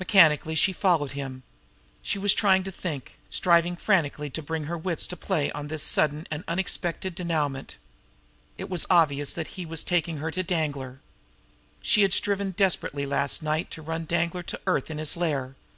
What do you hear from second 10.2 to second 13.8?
to Danglar. She had striven desperately last night to